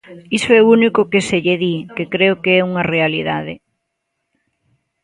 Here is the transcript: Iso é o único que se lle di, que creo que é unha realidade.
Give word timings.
Iso 0.37 0.49
é 0.59 0.61
o 0.63 0.69
único 0.77 1.01
que 1.11 1.21
se 1.27 1.37
lle 1.45 1.55
di, 1.63 1.75
que 1.95 2.05
creo 2.13 2.35
que 2.43 2.51
é 2.59 2.61
unha 2.69 2.87
realidade. 2.93 3.53